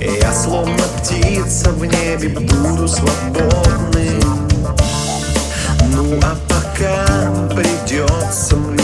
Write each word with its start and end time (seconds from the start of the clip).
Я 0.00 0.32
словно 0.32 0.84
птица 0.98 1.70
в 1.70 1.84
небе 1.84 2.28
буду 2.28 2.86
свободный. 2.86 4.22
Ну 5.92 6.20
а 6.22 6.36
пока 6.48 7.48
придется 7.54 8.54
мне 8.56 8.77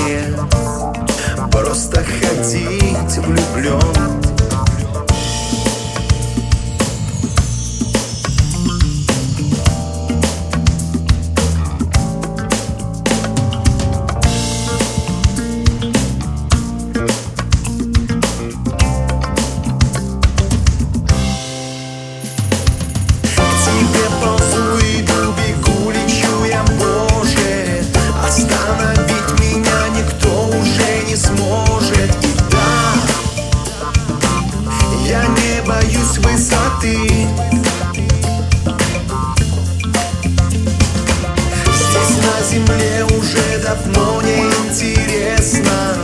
давно 43.75 44.23
не 44.23 44.37
интересно 44.69 45.97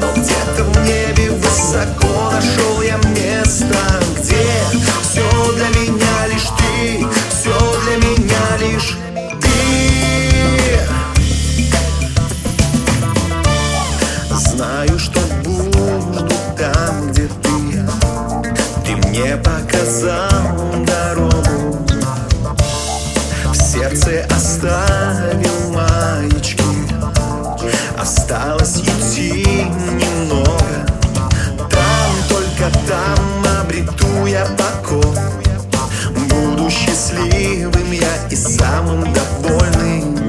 Но 0.00 0.12
где-то 0.12 0.64
в 0.64 0.86
небе 0.86 1.30
высоко 1.30 2.30
нашел 2.32 2.82
я 2.82 2.96
место 3.08 3.76
Где 4.18 4.46
все 5.02 5.28
для 5.54 5.68
меня 5.80 6.26
лишь 6.30 6.48
ты 6.58 7.06
Все 7.30 7.56
для 7.84 7.96
меня 8.08 8.56
лишь 8.60 8.98
ты. 9.40 10.80
Знаю, 14.34 14.98
что 14.98 15.20
буду 15.44 16.34
там, 16.56 17.08
где 17.10 17.28
ты. 17.42 17.84
Ты 18.84 18.96
мне 19.08 19.36
показал 19.36 20.84
дорогу. 20.86 21.78
В 23.52 23.56
сердце 23.56 24.26
оставил 24.30 25.72
Осталось 28.04 28.82
идти 28.82 29.46
немного. 29.46 30.52
Там, 31.56 32.12
только 32.28 32.70
там 32.86 33.62
обрету 33.62 34.26
я 34.26 34.44
покой 34.58 35.16
Буду 36.28 36.68
счастливым 36.68 37.92
я 37.92 38.28
и 38.28 38.36
самым 38.36 39.10
довольным. 39.14 40.28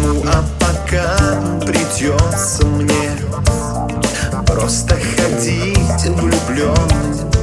Ну 0.00 0.22
а 0.28 0.44
пока 0.60 1.66
придется 1.66 2.64
мне 2.64 3.10
Просто 4.46 4.94
ходить 4.94 6.06
влюбленным 6.06 7.35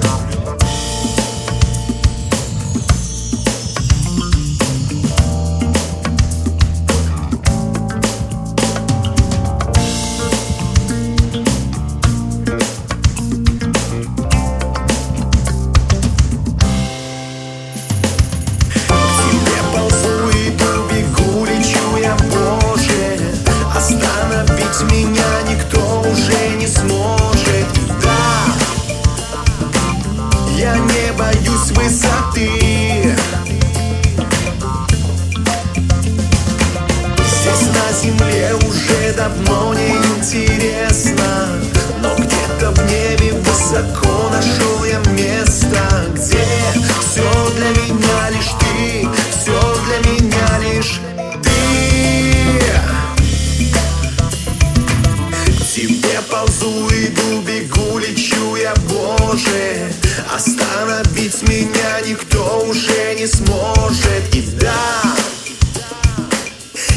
тебе 55.93 56.21
ползу, 56.29 56.87
иду, 56.89 57.41
бегу, 57.41 57.97
лечу 57.99 58.55
я, 58.55 58.73
Боже. 58.89 59.91
Остановить 60.33 61.41
меня 61.43 62.01
никто 62.05 62.65
уже 62.67 63.15
не 63.15 63.27
сможет. 63.27 64.33
И 64.33 64.41
да, 64.59 65.03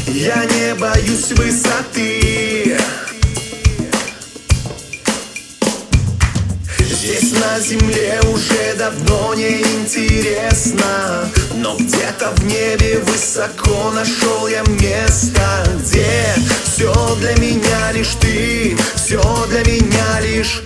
я 0.07 0.45
не 0.45 0.73
боюсь 0.75 1.31
высоты. 1.31 2.77
Здесь 6.79 7.31
на 7.33 7.59
земле 7.59 8.19
уже 8.33 8.75
давно 8.77 9.33
не 9.33 9.61
интересно 9.61 11.31
Но 11.35 11.36
где-то 12.17 12.31
в 12.31 12.45
небе 12.45 12.99
высоко 12.99 13.91
нашел 13.91 14.47
я 14.47 14.63
место 14.63 15.41
Где 15.79 16.33
все 16.63 17.15
для 17.15 17.35
меня 17.37 17.91
лишь 17.91 18.15
ты 18.15 18.75
Все 18.95 19.21
для 19.49 19.63
меня 19.63 20.19
лишь 20.21 20.63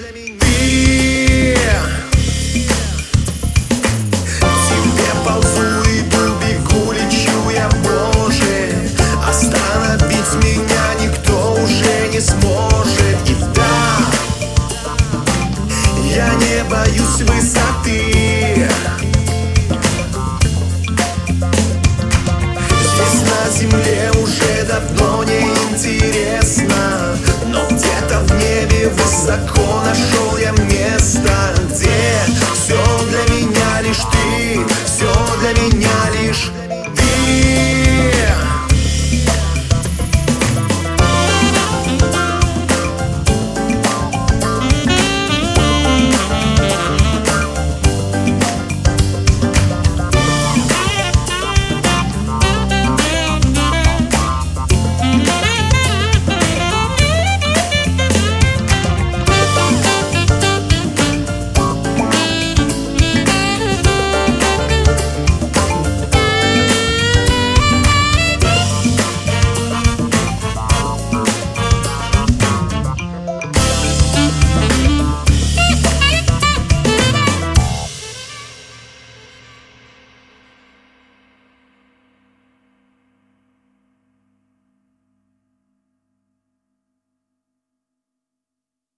небе 29.31 29.60